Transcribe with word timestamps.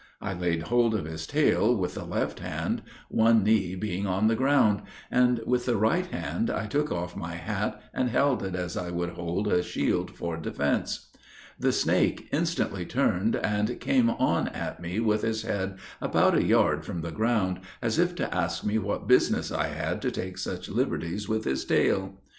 I 0.19 0.33
laid 0.33 0.63
hold 0.63 0.95
of 0.95 1.05
his 1.05 1.27
tail 1.27 1.75
with 1.77 1.93
the 1.93 2.03
left 2.05 2.39
hand, 2.39 2.81
one 3.07 3.43
knee 3.43 3.75
being 3.75 4.07
on 4.07 4.25
the 4.29 4.35
ground; 4.35 4.81
and, 5.11 5.39
with 5.45 5.67
the 5.67 5.77
right 5.77 6.07
hand, 6.07 6.49
I 6.49 6.65
took 6.65 6.91
off 6.91 7.15
my 7.15 7.35
hat, 7.35 7.79
and 7.93 8.09
held 8.09 8.41
it 8.41 8.55
as 8.55 8.75
I 8.75 8.89
would 8.89 9.11
hold 9.11 9.47
a 9.47 9.61
shield 9.61 10.09
for 10.09 10.37
defence. 10.37 11.09
The 11.59 11.71
snake 11.71 12.27
instantly 12.31 12.83
turned, 12.83 13.35
and 13.35 13.79
came 13.79 14.09
on 14.09 14.47
at 14.47 14.79
me 14.81 14.99
with 14.99 15.21
his 15.21 15.43
head 15.43 15.77
about 16.01 16.33
a 16.35 16.43
yard 16.43 16.83
from 16.83 17.01
the 17.01 17.11
ground, 17.11 17.59
as 17.79 17.99
if 17.99 18.15
to 18.15 18.35
ask 18.35 18.63
me 18.63 18.79
what 18.79 19.07
business 19.07 19.51
I 19.51 19.67
had 19.67 20.01
to 20.01 20.09
take 20.09 20.39
such 20.39 20.67
liberties 20.67 21.29
with 21.29 21.43
his 21.45 21.63
tail. 21.63 22.19